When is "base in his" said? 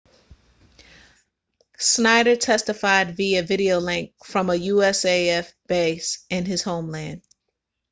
5.67-6.63